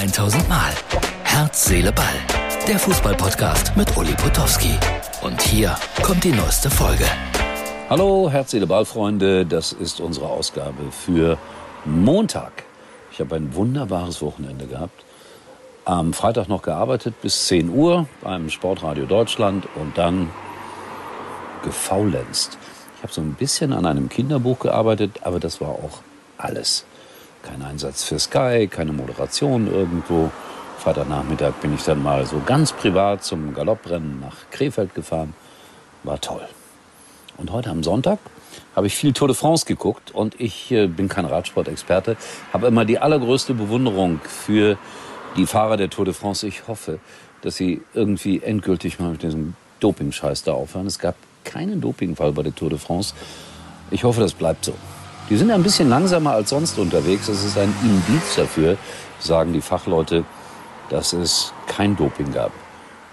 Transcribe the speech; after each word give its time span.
1000 0.00 0.48
Mal. 0.48 0.72
Herz, 1.24 1.66
Seele, 1.66 1.92
Ball. 1.92 2.06
Der 2.66 2.78
Fußballpodcast 2.78 3.76
mit 3.76 3.94
Uli 3.98 4.14
Potowski. 4.14 4.72
Und 5.20 5.42
hier 5.42 5.76
kommt 6.02 6.24
die 6.24 6.32
neueste 6.32 6.70
Folge. 6.70 7.04
Hallo, 7.90 8.30
Herz, 8.30 8.52
Seele, 8.52 8.66
Ball, 8.66 8.86
Freunde. 8.86 9.44
Das 9.44 9.74
ist 9.74 10.00
unsere 10.00 10.26
Ausgabe 10.28 10.90
für 10.90 11.36
Montag. 11.84 12.64
Ich 13.12 13.20
habe 13.20 13.36
ein 13.36 13.54
wunderbares 13.54 14.22
Wochenende 14.22 14.66
gehabt. 14.66 15.04
Am 15.84 16.14
Freitag 16.14 16.48
noch 16.48 16.62
gearbeitet 16.62 17.20
bis 17.20 17.48
10 17.48 17.68
Uhr 17.68 18.08
beim 18.22 18.48
Sportradio 18.48 19.04
Deutschland 19.04 19.68
und 19.74 19.98
dann 19.98 20.30
gefaulenzt. 21.62 22.56
Ich 22.96 23.02
habe 23.02 23.12
so 23.12 23.20
ein 23.20 23.34
bisschen 23.34 23.74
an 23.74 23.84
einem 23.84 24.08
Kinderbuch 24.08 24.60
gearbeitet, 24.60 25.20
aber 25.24 25.40
das 25.40 25.60
war 25.60 25.68
auch 25.68 25.98
alles. 26.38 26.86
Kein 27.42 27.62
Einsatz 27.62 28.04
für 28.04 28.18
Sky, 28.18 28.68
keine 28.70 28.92
Moderation 28.92 29.66
irgendwo. 29.72 30.30
Freitagnachmittag 30.78 31.52
bin 31.60 31.74
ich 31.74 31.84
dann 31.84 32.02
mal 32.02 32.26
so 32.26 32.40
ganz 32.44 32.72
privat 32.72 33.22
zum 33.24 33.54
Galopprennen 33.54 34.20
nach 34.20 34.36
Krefeld 34.50 34.94
gefahren. 34.94 35.34
War 36.02 36.20
toll. 36.20 36.46
Und 37.36 37.52
heute 37.52 37.70
am 37.70 37.82
Sonntag 37.82 38.18
habe 38.74 38.86
ich 38.86 38.94
viel 38.94 39.12
Tour 39.12 39.28
de 39.28 39.36
France 39.36 39.66
geguckt 39.66 40.10
und 40.10 40.40
ich 40.40 40.70
äh, 40.72 40.86
bin 40.86 41.08
kein 41.08 41.24
Radsportexperte, 41.24 42.16
habe 42.52 42.66
immer 42.66 42.84
die 42.84 42.98
allergrößte 42.98 43.54
Bewunderung 43.54 44.20
für 44.24 44.78
die 45.36 45.46
Fahrer 45.46 45.76
der 45.76 45.90
Tour 45.90 46.04
de 46.04 46.14
France. 46.14 46.46
Ich 46.46 46.66
hoffe, 46.68 46.98
dass 47.42 47.56
sie 47.56 47.82
irgendwie 47.94 48.42
endgültig 48.42 48.98
mal 48.98 49.12
mit 49.12 49.22
diesem 49.22 49.54
Doping-Scheiß 49.80 50.42
da 50.44 50.52
aufhören. 50.52 50.86
Es 50.86 50.98
gab 50.98 51.14
keinen 51.44 51.80
Dopingfall 51.80 52.32
bei 52.32 52.42
der 52.42 52.54
Tour 52.54 52.70
de 52.70 52.78
France. 52.78 53.14
Ich 53.90 54.04
hoffe, 54.04 54.20
das 54.20 54.34
bleibt 54.34 54.64
so. 54.64 54.74
Die 55.30 55.36
sind 55.36 55.52
ein 55.52 55.62
bisschen 55.62 55.88
langsamer 55.88 56.32
als 56.32 56.50
sonst 56.50 56.76
unterwegs. 56.76 57.28
Das 57.28 57.44
ist 57.44 57.56
ein 57.56 57.72
Indiz 57.84 58.34
dafür, 58.34 58.76
sagen 59.20 59.52
die 59.52 59.60
Fachleute, 59.60 60.24
dass 60.88 61.12
es 61.12 61.52
kein 61.68 61.96
Doping 61.96 62.32
gab. 62.32 62.50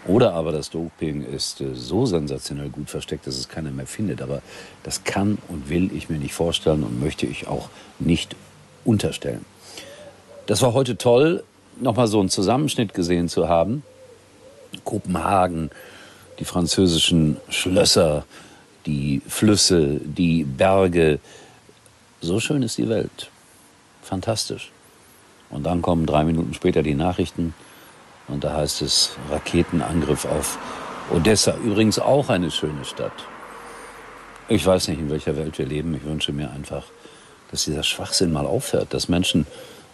Oder 0.08 0.34
aber 0.34 0.52
das 0.52 0.72
Doping 0.72 1.24
ist 1.24 1.62
äh, 1.62 1.76
so 1.76 2.08
sensationell 2.08 2.70
gut 2.70 2.90
versteckt, 2.90 3.28
dass 3.28 3.38
es 3.38 3.50
keiner 3.50 3.70
mehr 3.70 3.86
findet. 3.86 4.24
Aber 4.24 4.42
das 4.82 5.04
kann 5.04 5.38
und 5.48 5.70
will 5.70 5.92
ich 5.94 6.10
mir 6.10 6.18
nicht 6.18 6.34
vorstellen 6.34 6.84
und 6.84 7.00
möchte 7.00 7.28
ich 7.28 7.48
auch 7.48 7.70
nicht 8.00 8.36
unterstellen. 8.84 9.46
Das 10.48 10.64
war 10.64 10.74
heute 10.74 10.98
toll, 10.98 11.44
nochmal 11.80 12.08
so 12.08 12.20
einen 12.20 12.30
Zusammenschnitt 12.30 12.96
gesehen 12.96 13.30
zu 13.30 13.48
haben. 13.48 13.84
Kopenhagen, 14.86 15.70
die 16.40 16.46
französischen 16.46 17.38
Schlösser, 17.50 18.26
die 18.88 19.22
Flüsse, 19.28 20.00
die 20.04 20.46
Berge. 20.46 21.20
So 22.22 22.40
schön 22.40 22.64
ist 22.64 22.78
die 22.78 22.90
Welt. 22.90 23.30
Fantastisch. 24.02 24.72
Und 25.50 25.64
dann 25.64 25.82
kommen 25.82 26.06
drei 26.06 26.24
Minuten 26.24 26.54
später 26.54 26.82
die 26.82 26.96
Nachrichten 26.96 27.54
und 28.28 28.44
da 28.44 28.54
heißt 28.54 28.82
es 28.82 29.12
Raketenangriff 29.30 30.26
auf 30.26 30.58
Odessa. 31.14 31.56
Übrigens 31.64 32.00
auch 32.00 32.30
eine 32.30 32.52
schöne 32.52 32.84
Stadt. 32.86 33.14
Ich 34.50 34.66
weiß 34.66 34.88
nicht, 34.88 35.00
in 35.00 35.10
welcher 35.10 35.38
Welt 35.38 35.58
wir 35.58 35.66
leben. 35.66 35.94
Ich 35.94 36.04
wünsche 36.04 36.34
mir 36.34 36.50
einfach, 36.52 36.86
dass 37.52 37.66
dieser 37.66 37.84
Schwachsinn 37.84 38.34
mal 38.34 38.46
aufhört, 38.46 38.94
dass 38.94 39.10
Menschen 39.10 39.46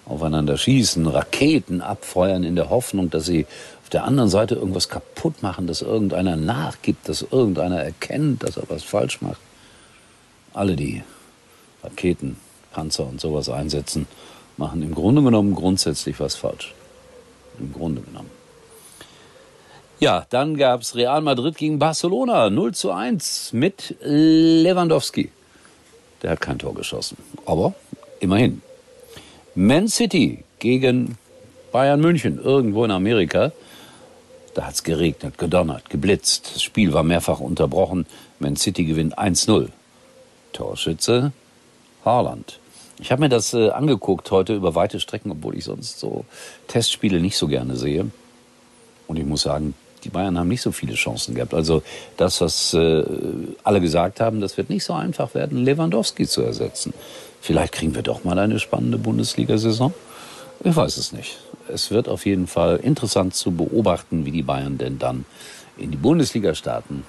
aufeinander 0.05 0.57
schießen, 0.57 1.05
Raketen 1.07 1.81
abfeuern 1.81 2.44
in 2.44 2.55
der 2.55 2.69
Hoffnung, 2.69 3.09
dass 3.09 3.25
sie 3.25 3.45
auf 3.83 3.89
der 3.89 4.05
anderen 4.05 4.29
Seite 4.29 4.55
irgendwas 4.55 4.89
kaputt 4.89 5.44
machen, 5.44 5.67
dass 5.67 5.81
irgendeiner 5.81 6.35
nachgibt, 6.35 7.07
dass 7.09 7.21
irgendeiner 7.21 7.83
erkennt, 7.83 8.44
dass 8.44 8.57
er 8.57 8.69
was 8.69 8.83
falsch 8.83 9.21
macht. 9.21 9.39
Alle, 10.53 10.75
die 10.75 11.03
Raketen, 11.83 12.37
Panzer 12.71 13.07
und 13.07 13.19
sowas 13.19 13.49
einsetzen, 13.49 14.07
machen 14.57 14.81
im 14.83 14.95
Grunde 14.95 15.21
genommen 15.21 15.55
grundsätzlich 15.55 16.19
was 16.19 16.35
falsch. 16.35 16.73
Im 17.59 17.73
Grunde 17.73 18.01
genommen. 18.01 18.31
Ja, 19.99 20.25
dann 20.29 20.57
gab 20.57 20.81
es 20.81 20.95
Real 20.95 21.22
Madrid 21.22 21.55
gegen 21.57 21.79
Barcelona 21.79 22.49
0 22.49 22.73
zu 22.73 22.91
1 22.91 23.53
mit 23.53 23.95
Lewandowski. 24.01 25.29
Der 26.22 26.31
hat 26.31 26.41
kein 26.41 26.59
Tor 26.59 26.73
geschossen. 26.73 27.17
Aber 27.45 27.73
immerhin. 28.19 28.61
Man 29.55 29.88
City 29.88 30.43
gegen 30.59 31.17
Bayern 31.72 32.01
München, 32.01 32.39
irgendwo 32.39 32.83
in 32.85 32.91
Amerika. 32.91 33.51
Da 34.55 34.66
hat 34.66 34.73
es 34.73 34.83
geregnet, 34.83 35.38
gedonnert, 35.38 35.89
geblitzt. 35.89 36.51
Das 36.55 36.63
Spiel 36.63 36.93
war 36.93 37.03
mehrfach 37.03 37.39
unterbrochen. 37.39 38.05
Man 38.39 38.55
City 38.55 38.83
gewinnt 38.85 39.17
1-0. 39.17 39.69
Torschütze 40.53 41.31
Haaland. 42.06 42.59
Ich 43.00 43.12
habe 43.12 43.22
mir 43.22 43.30
das 43.30 43.53
äh, 43.53 43.69
angeguckt 43.69 44.31
heute 44.31 44.56
über 44.56 44.75
weite 44.75 45.00
Strecken, 45.00 45.31
obwohl 45.31 45.58
ich 45.58 45.66
sonst 45.66 46.00
so 46.00 46.25
Testspiele 46.68 47.19
nicht 47.19 47.38
so 47.38 47.47
gerne 47.47 47.75
sehe. 47.75 48.09
Und 49.08 49.18
ich 49.18 49.25
muss 49.25 49.41
sagen, 49.41 49.74
die 50.03 50.09
Bayern 50.09 50.38
haben 50.38 50.47
nicht 50.47 50.62
so 50.62 50.72
viele 50.72 50.94
Chancen 50.96 51.36
gehabt. 51.36 51.53
Also 51.53 51.81
das, 52.18 52.41
was 52.41 52.74
äh, 52.74 53.03
alle 53.64 53.81
gesagt 53.81 54.19
haben, 54.19 54.41
das 54.41 54.58
wird 54.58 54.69
nicht 54.69 54.84
so 54.84 54.94
einfach 54.94 55.34
werden, 55.34 55.58
Lewandowski 55.58 56.28
zu 56.28 56.41
ersetzen. 56.41 56.94
Vielleicht 57.41 57.74
kriegen 57.74 57.96
wir 57.96 58.03
doch 58.03 58.24
mal 58.24 58.38
eine 58.40 58.59
spannende 58.59 58.97
Bundesliga-Saison. 58.97 59.94
Ich 60.64 60.75
weiß 60.75 60.97
es 60.97 61.12
nicht. 61.12 61.40
Es 61.68 61.91
wird 61.91 62.08
auf 62.08 62.25
jeden 62.25 62.47
Fall 62.47 62.78
interessant 62.78 63.35
zu 63.35 63.52
beobachten, 63.52 64.25
wie 64.25 64.31
die 64.31 64.44
Bayern 64.44 64.78
denn 64.78 65.00
dann 65.00 65.25
in 65.78 65.91
die 65.91 65.97
Bundesliga 65.97 66.56
starten. 66.56 67.03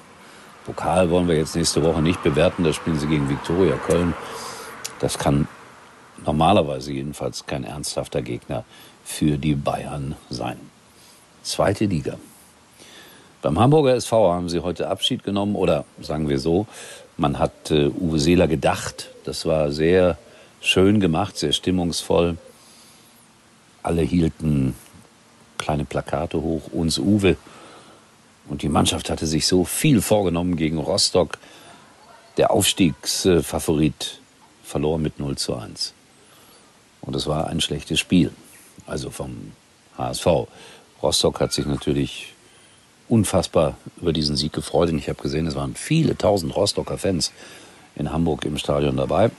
Pokal 0.64 1.10
wollen 1.10 1.28
wir 1.28 1.36
jetzt 1.36 1.54
nächste 1.54 1.84
Woche 1.84 2.00
nicht 2.00 2.22
bewerten. 2.22 2.64
Da 2.64 2.72
spielen 2.72 2.98
sie 2.98 3.06
gegen 3.06 3.28
Viktoria 3.28 3.76
Köln. 3.76 4.14
Das 5.00 5.18
kann 5.18 5.48
normalerweise 6.24 6.92
jedenfalls 6.92 7.46
kein 7.46 7.64
ernsthafter 7.64 8.22
Gegner 8.22 8.64
für 9.04 9.38
die 9.38 9.54
Bayern 9.54 10.16
sein. 10.30 10.58
Zweite 11.42 11.84
Liga. 11.84 12.18
Beim 13.42 13.58
Hamburger 13.58 13.94
SV 13.94 14.32
haben 14.32 14.48
sie 14.48 14.60
heute 14.60 14.88
Abschied 14.88 15.22
genommen 15.22 15.54
oder 15.54 15.84
sagen 16.00 16.28
wir 16.28 16.38
so, 16.38 16.66
man 17.18 17.38
hat 17.38 17.70
äh, 17.70 17.88
Uwe 17.88 18.18
Seeler 18.18 18.48
gedacht. 18.48 19.10
Das 19.24 19.44
war 19.44 19.70
sehr 19.70 20.16
schön 20.60 20.98
gemacht, 20.98 21.36
sehr 21.36 21.52
stimmungsvoll. 21.52 22.38
Alle 23.82 24.00
hielten 24.00 24.74
kleine 25.58 25.84
Plakate 25.84 26.40
hoch, 26.40 26.62
uns 26.72 26.98
Uwe. 26.98 27.36
Und 28.48 28.62
die 28.62 28.68
Mannschaft 28.68 29.10
hatte 29.10 29.26
sich 29.26 29.46
so 29.46 29.64
viel 29.64 30.00
vorgenommen 30.00 30.56
gegen 30.56 30.78
Rostock. 30.78 31.38
Der 32.38 32.50
Aufstiegsfavorit 32.50 34.20
verlor 34.64 34.98
mit 34.98 35.20
0 35.20 35.36
zu 35.36 35.54
1. 35.54 35.94
Und 37.02 37.14
es 37.14 37.26
war 37.26 37.48
ein 37.48 37.60
schlechtes 37.60 38.00
Spiel. 38.00 38.32
Also 38.86 39.10
vom 39.10 39.52
HSV. 39.96 40.26
Rostock 41.02 41.40
hat 41.40 41.52
sich 41.52 41.66
natürlich 41.66 42.32
unfassbar 43.08 43.76
über 44.00 44.12
diesen 44.12 44.36
Sieg 44.36 44.52
gefreut. 44.52 44.90
Und 44.90 44.98
ich 44.98 45.08
habe 45.08 45.22
gesehen, 45.22 45.46
es 45.46 45.54
waren 45.54 45.74
viele 45.74 46.16
tausend 46.16 46.56
Rostocker 46.56 46.98
Fans 46.98 47.32
in 47.94 48.10
Hamburg 48.12 48.44
im 48.44 48.58
Stadion 48.58 48.96
dabei. 48.96 49.30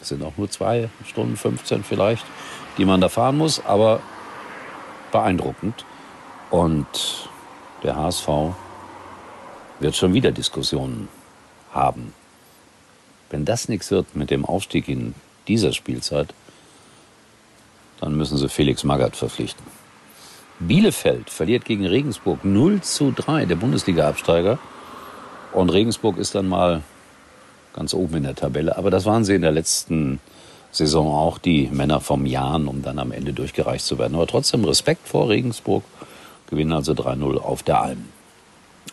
Es 0.00 0.08
sind 0.08 0.22
auch 0.22 0.36
nur 0.36 0.50
zwei 0.50 0.90
Stunden 1.06 1.36
15 1.36 1.82
vielleicht, 1.82 2.24
die 2.76 2.84
man 2.84 3.00
da 3.00 3.08
fahren 3.08 3.38
muss, 3.38 3.64
aber 3.64 4.00
beeindruckend. 5.10 5.84
Und 6.50 6.86
der 7.82 7.96
HSV 7.96 8.28
wird 9.80 9.96
schon 9.96 10.12
wieder 10.12 10.30
Diskussionen 10.30 11.08
haben. 11.72 12.12
Wenn 13.30 13.44
das 13.44 13.68
nichts 13.68 13.90
wird 13.90 14.14
mit 14.14 14.30
dem 14.30 14.44
Aufstieg 14.44 14.88
in 14.88 15.14
dieser 15.48 15.72
Spielzeit, 15.72 16.34
dann 18.00 18.16
müssen 18.16 18.38
sie 18.38 18.48
Felix 18.48 18.84
Magath 18.84 19.16
verpflichten. 19.16 19.64
Bielefeld 20.60 21.30
verliert 21.30 21.64
gegen 21.64 21.86
Regensburg 21.86 22.44
0 22.44 22.80
zu 22.80 23.10
3, 23.10 23.46
der 23.46 23.56
Bundesliga-Absteiger. 23.56 24.58
Und 25.52 25.70
Regensburg 25.70 26.16
ist 26.18 26.34
dann 26.34 26.48
mal 26.48 26.82
ganz 27.74 27.92
oben 27.92 28.16
in 28.16 28.22
der 28.22 28.34
Tabelle. 28.34 28.76
Aber 28.76 28.90
das 28.90 29.04
waren 29.04 29.24
sie 29.24 29.34
in 29.34 29.42
der 29.42 29.52
letzten 29.52 30.20
Saison 30.70 31.12
auch, 31.12 31.38
die 31.38 31.68
Männer 31.68 32.00
vom 32.00 32.26
Jahren, 32.26 32.68
um 32.68 32.82
dann 32.82 32.98
am 32.98 33.12
Ende 33.12 33.32
durchgereicht 33.32 33.84
zu 33.84 33.98
werden. 33.98 34.14
Aber 34.14 34.26
trotzdem 34.26 34.64
Respekt 34.64 35.06
vor 35.08 35.28
Regensburg, 35.28 35.84
gewinnen 36.48 36.72
also 36.72 36.92
3-0 36.92 37.38
auf 37.38 37.62
der 37.62 37.80
Alm. 37.80 38.04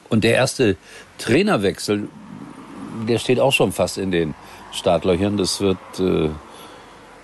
Und 0.09 0.23
der 0.23 0.33
erste 0.33 0.77
Trainerwechsel, 1.17 2.09
der 3.07 3.19
steht 3.19 3.39
auch 3.39 3.51
schon 3.51 3.71
fast 3.71 3.98
in 3.98 4.12
den 4.12 4.33
Startlöchern. 4.71 5.38
Das 5.38 5.62
wird 5.62 5.77
äh, 6.00 6.30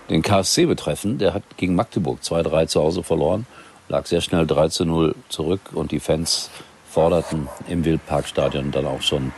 den 0.09 0.21
KSC 0.21 0.65
betreffen. 0.65 1.17
Der 1.17 1.33
hat 1.33 1.43
gegen 1.57 1.75
Magdeburg 1.75 2.19
2-3 2.21 2.67
zu 2.67 2.81
Hause 2.81 3.03
verloren, 3.03 3.45
lag 3.89 4.05
sehr 4.05 4.21
schnell 4.21 4.45
3 4.45 4.83
0 4.85 5.15
zurück 5.29 5.61
und 5.73 5.91
die 5.91 5.99
Fans 5.99 6.49
forderten 6.89 7.47
im 7.67 7.85
Wildparkstadion 7.85 8.71
dann 8.71 8.85
auch 8.85 9.01
schon 9.01 9.31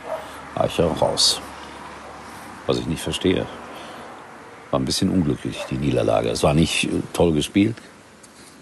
Eicher 0.54 0.86
raus. 0.86 1.40
Was 2.66 2.78
ich 2.78 2.86
nicht 2.86 3.02
verstehe. 3.02 3.46
War 4.70 4.78
ein 4.78 4.84
bisschen 4.84 5.10
unglücklich, 5.10 5.64
die 5.70 5.76
Niederlage. 5.76 6.28
Es 6.28 6.42
war 6.42 6.54
nicht 6.54 6.84
äh, 6.84 6.88
toll 7.12 7.32
gespielt, 7.32 7.76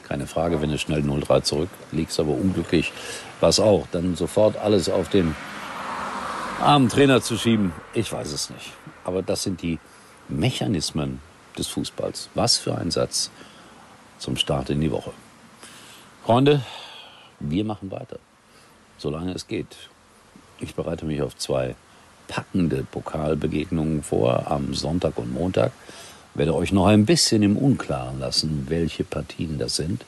keine 0.08 0.26
Frage, 0.26 0.62
wenn 0.62 0.70
du 0.70 0.78
schnell 0.78 1.02
0-3 1.02 1.42
zurückliegst, 1.42 2.18
aber 2.18 2.30
unglücklich 2.30 2.92
war 3.40 3.50
es 3.50 3.60
auch. 3.60 3.86
Dann 3.92 4.16
sofort 4.16 4.56
alles 4.56 4.88
auf 4.88 5.10
den 5.10 5.36
armen 6.60 6.88
Trainer 6.88 7.22
zu 7.22 7.36
schieben, 7.36 7.72
ich 7.94 8.12
weiß 8.12 8.32
es 8.32 8.50
nicht. 8.50 8.72
Aber 9.04 9.22
das 9.22 9.42
sind 9.42 9.62
die 9.62 9.78
Mechanismen 10.28 11.20
des 11.56 11.68
Fußballs. 11.68 12.30
Was 12.34 12.58
für 12.58 12.76
ein 12.76 12.90
Satz 12.90 13.30
zum 14.18 14.36
Start 14.36 14.70
in 14.70 14.80
die 14.80 14.90
Woche. 14.90 15.12
Freunde, 16.24 16.62
wir 17.40 17.64
machen 17.64 17.90
weiter, 17.90 18.18
solange 18.98 19.32
es 19.32 19.46
geht. 19.46 19.76
Ich 20.58 20.74
bereite 20.74 21.06
mich 21.06 21.22
auf 21.22 21.36
zwei 21.36 21.76
packende 22.26 22.82
Pokalbegegnungen 22.82 24.02
vor 24.02 24.50
am 24.50 24.74
Sonntag 24.74 25.16
und 25.16 25.32
Montag. 25.32 25.72
Werde 26.34 26.54
euch 26.54 26.72
noch 26.72 26.86
ein 26.86 27.06
bisschen 27.06 27.42
im 27.42 27.56
Unklaren 27.56 28.18
lassen, 28.18 28.66
welche 28.68 29.04
Partien 29.04 29.58
das 29.58 29.76
sind, 29.76 30.04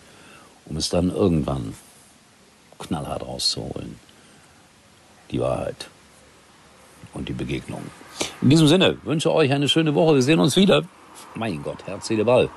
um 0.66 0.76
es 0.76 0.90
dann 0.90 1.10
irgendwann 1.10 1.74
knallhart 2.78 3.22
rauszuholen. 3.22 3.98
Die 5.30 5.40
Wahrheit 5.40 5.88
und 7.14 7.28
die 7.28 7.32
Begegnung. 7.32 7.82
In 8.42 8.50
diesem 8.50 8.68
Sinne 8.68 8.98
wünsche 9.04 9.32
euch 9.32 9.52
eine 9.52 9.68
schöne 9.68 9.94
Woche. 9.94 10.16
Wir 10.16 10.22
sehen 10.22 10.40
uns 10.40 10.56
wieder. 10.56 10.84
Mein 11.34 11.62
Gott, 11.62 11.86
Herz, 11.86 12.06
Seele, 12.06 12.24
Ball. 12.24 12.48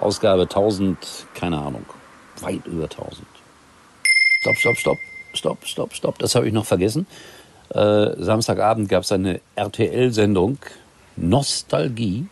Ausgabe 0.00 0.42
1000, 0.42 0.96
keine 1.34 1.58
Ahnung, 1.58 1.84
weit 2.40 2.66
über 2.66 2.84
1000. 2.84 3.26
Stopp, 4.40 4.56
stopp, 4.56 4.76
stopp, 4.76 4.98
stopp, 5.34 5.66
stopp, 5.66 5.94
stopp. 5.94 6.18
Das 6.18 6.34
habe 6.34 6.46
ich 6.48 6.52
noch 6.52 6.64
vergessen. 6.64 7.06
Äh, 7.70 8.12
Samstagabend 8.16 8.88
gab 8.88 9.02
es 9.02 9.12
eine 9.12 9.40
RTL-Sendung 9.56 10.58
Nostalgie. 11.16 12.26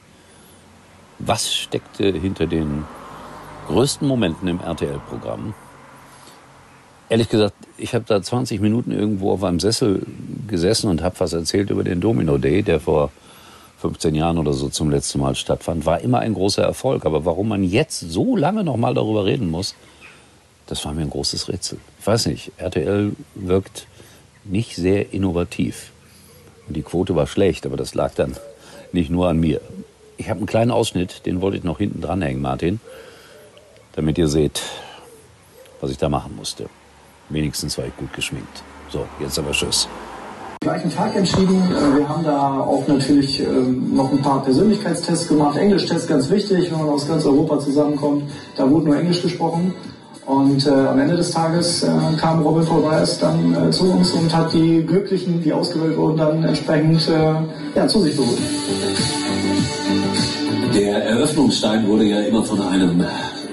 Was 1.19 1.55
steckte 1.55 2.12
hinter 2.12 2.46
den 2.46 2.84
größten 3.69 4.08
Momenten 4.08 4.49
im 4.49 4.60
RTL-Programm? 4.60 5.55
Ehrlich 7.10 7.31
gesagt, 7.31 7.55
ich 7.78 7.94
habe 7.94 8.05
da 8.06 8.20
20 8.20 8.60
Minuten 8.60 8.93
irgendwo 8.93 9.32
auf 9.32 9.43
einem 9.43 9.60
Sessel 9.60 10.02
gesessen 10.46 10.90
und 10.90 11.02
habe 11.02 11.19
was 11.20 11.32
erzählt 11.32 11.70
über 11.70 11.82
den 11.82 12.00
Domino 12.00 12.37
Day, 12.37 12.62
der 12.62 12.81
vor 12.81 13.10
15 13.78 14.14
Jahren 14.14 14.37
oder 14.37 14.52
so 14.52 14.69
zum 14.69 14.90
letzten 14.90 15.20
Mal 15.20 15.34
stattfand. 15.34 15.87
War 15.87 16.00
immer 16.00 16.19
ein 16.19 16.34
großer 16.34 16.62
Erfolg. 16.62 17.06
Aber 17.06 17.25
warum 17.25 17.49
man 17.49 17.64
jetzt 17.64 18.00
so 18.00 18.37
lange 18.37 18.62
noch 18.62 18.76
mal 18.76 18.93
darüber 18.93 19.25
reden 19.25 19.50
muss, 19.50 19.75
das 20.66 20.84
war 20.84 20.93
mir 20.93 21.02
ein 21.02 21.10
großes 21.10 21.49
Rätsel. 21.49 21.78
Ich 21.99 22.06
weiß 22.06 22.26
nicht, 22.26 22.52
RTL 22.58 23.12
wirkt 23.34 23.87
nicht 24.44 24.76
sehr 24.76 25.14
innovativ. 25.14 25.93
Und 26.66 26.76
die 26.76 26.82
Quote 26.82 27.16
war 27.16 27.26
schlecht, 27.26 27.64
aber 27.64 27.78
das 27.78 27.94
lag 27.94 28.14
dann 28.14 28.37
nicht 28.93 29.08
nur 29.08 29.28
an 29.28 29.40
mir. 29.40 29.62
Ich 30.19 30.28
habe 30.28 30.38
einen 30.38 30.46
kleinen 30.46 30.72
Ausschnitt, 30.72 31.25
den 31.25 31.40
wollte 31.40 31.56
ich 31.56 31.64
noch 31.64 31.78
hinten 31.78 32.02
dranhängen, 32.02 32.43
Martin, 32.43 32.81
damit 33.93 34.19
ihr 34.19 34.28
seht, 34.28 34.62
was 35.81 35.90
ich 35.90 35.96
da 35.96 36.10
machen 36.10 36.37
musste. 36.37 36.69
Wenigstens 37.31 37.77
war 37.79 37.87
ich 37.87 37.97
gut 37.97 38.13
geschminkt. 38.13 38.63
So, 38.91 39.07
jetzt 39.21 39.39
aber 39.39 39.51
Tschüss. 39.51 39.89
Gleichen 40.61 40.91
Tag 40.93 41.15
entschieden. 41.15 41.63
Äh, 41.71 41.99
wir 41.99 42.09
haben 42.09 42.25
da 42.25 42.61
auch 42.61 42.87
natürlich 42.89 43.41
ähm, 43.41 43.95
noch 43.95 44.11
ein 44.11 44.21
paar 44.21 44.43
Persönlichkeitstests 44.43 45.29
gemacht. 45.29 45.57
Englischtest 45.57 46.09
ganz 46.09 46.29
wichtig, 46.31 46.71
wenn 46.71 46.79
man 46.79 46.89
aus 46.89 47.07
ganz 47.07 47.25
Europa 47.25 47.61
zusammenkommt. 47.61 48.25
Da 48.57 48.69
wurde 48.69 48.87
nur 48.87 48.97
Englisch 48.99 49.23
gesprochen. 49.23 49.73
Und 50.27 50.67
äh, 50.67 50.71
am 50.71 50.99
Ende 50.99 51.17
des 51.17 51.31
Tages 51.31 51.85
äh, 51.85 51.89
kam 52.21 52.43
Robin 52.43 52.63
Fordyce 52.63 53.19
dann 53.19 53.69
äh, 53.69 53.71
zu 53.71 53.91
uns 53.91 54.11
und 54.13 54.35
hat 54.37 54.53
die 54.53 54.83
Glücklichen, 54.85 55.41
die 55.43 55.53
ausgewählt 55.53 55.97
wurden, 55.97 56.19
dann 56.19 56.45
entsprechend 56.45 57.09
äh, 57.09 57.35
ja, 57.75 57.89
zu 57.89 58.01
sich 58.01 58.15
berufen. 58.15 58.45
Der 60.75 61.05
Eröffnungsstein 61.05 61.87
wurde 61.89 62.05
ja 62.05 62.21
immer 62.21 62.45
von 62.45 62.61
einem 62.61 63.05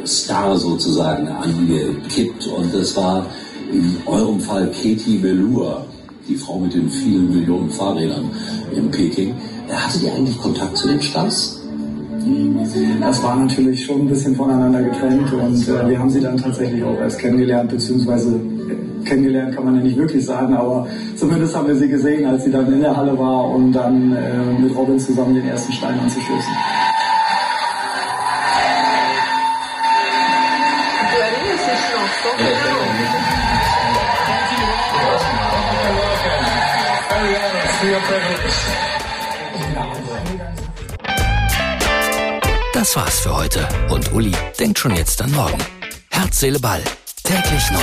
Star 0.06 0.58
sozusagen 0.58 1.28
angekippt 1.30 2.48
und 2.48 2.74
das 2.74 2.96
war 2.98 3.26
in 3.72 3.98
eurem 4.06 4.40
Fall 4.40 4.68
Katie 4.72 5.18
Melua, 5.18 5.86
die 6.28 6.36
Frau 6.36 6.60
mit 6.60 6.74
den 6.74 6.90
vielen 6.90 7.34
Millionen 7.36 7.70
Fahrrädern 7.70 8.30
in 8.76 8.90
Peking. 8.92 9.34
Hattet 9.70 10.04
ihr 10.04 10.14
eigentlich 10.14 10.38
Kontakt 10.40 10.78
zu 10.78 10.88
den 10.88 11.02
Stars? 11.02 11.62
Das 13.02 13.22
war 13.22 13.36
natürlich 13.36 13.86
schon 13.86 14.02
ein 14.02 14.08
bisschen 14.08 14.36
voneinander 14.36 14.82
getrennt 14.82 15.32
und 15.32 15.68
äh, 15.68 15.90
wir 15.90 16.00
haben 16.00 16.10
sie 16.10 16.22
dann 16.22 16.38
tatsächlich 16.38 16.84
auch 16.84 16.98
erst 16.98 17.20
kennengelernt, 17.20 17.70
beziehungsweise 17.70 18.36
äh, 18.36 19.06
kennengelernt 19.06 19.56
kann 19.56 19.66
man 19.66 19.76
ja 19.76 19.82
nicht 19.84 19.98
wirklich 19.98 20.26
sagen, 20.26 20.56
aber 20.56 20.88
zumindest 21.16 21.56
haben 21.56 21.68
wir 21.68 21.76
sie 21.76 21.88
gesehen, 21.88 22.26
als 22.26 22.44
sie 22.46 22.52
dann 22.52 22.72
in 22.74 22.82
der 22.82 22.98
Halle 22.98 23.18
war, 23.20 23.54
um 23.54 23.72
dann 23.72 24.16
äh, 24.16 24.60
mit 24.60 24.76
Robin 24.76 24.98
zusammen 24.98 25.36
den 25.36 25.48
ersten 25.48 25.72
Stein 25.74 26.00
anzustoßen. 26.00 26.54
Das 42.74 42.96
war's 42.98 43.20
für 43.22 43.36
heute. 43.36 43.68
Und 43.90 44.12
Uli 44.12 44.34
denkt 44.60 44.80
schon 44.80 44.96
jetzt 44.96 45.22
an 45.22 45.32
morgen. 45.32 45.58
Herz, 46.12 46.40
Seele, 46.40 46.60
Ball. 46.60 46.84
Täglich 47.24 47.72
neu. 47.72 47.80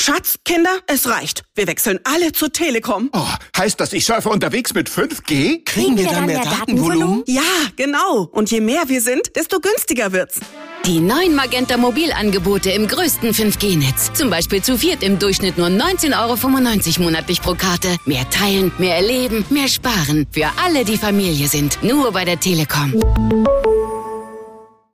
Schatz, 0.00 0.38
Kinder, 0.44 0.78
es 0.86 1.08
reicht. 1.08 1.44
Wir 1.54 1.66
wechseln 1.66 2.00
alle 2.04 2.32
zur 2.32 2.52
Telekom. 2.52 3.10
Oh, 3.12 3.28
heißt 3.56 3.78
das, 3.78 3.92
ich 3.92 4.06
surfe 4.06 4.30
unterwegs 4.30 4.72
mit 4.72 4.88
5G? 4.88 5.64
Kriegen 5.64 5.98
wir 5.98 6.06
dann 6.06 6.26
mehr 6.26 6.42
Datenvolumen? 6.42 7.22
Ja, 7.26 7.42
genau. 7.76 8.30
Und 8.32 8.50
je 8.50 8.60
mehr 8.60 8.88
wir 8.88 9.02
sind, 9.02 9.36
desto 9.36 9.60
günstiger 9.60 10.12
wird's. 10.12 10.40
Die 10.86 10.98
neuen 10.98 11.34
Magenta 11.34 11.76
Mobilangebote 11.76 12.70
im 12.70 12.88
größten 12.88 13.32
5G-Netz. 13.32 14.14
Zum 14.14 14.30
Beispiel 14.30 14.62
zu 14.62 14.78
viert 14.78 15.02
im 15.02 15.18
Durchschnitt 15.18 15.58
nur 15.58 15.68
19,95 15.68 16.16
Euro 16.96 17.02
monatlich 17.04 17.42
pro 17.42 17.54
Karte. 17.54 17.96
Mehr 18.06 18.28
teilen, 18.30 18.72
mehr 18.78 18.96
erleben, 18.96 19.44
mehr 19.50 19.68
sparen. 19.68 20.26
Für 20.30 20.48
alle, 20.64 20.84
die 20.84 20.96
Familie 20.96 21.48
sind. 21.48 21.82
Nur 21.82 22.12
bei 22.12 22.24
der 22.24 22.40
Telekom. 22.40 22.94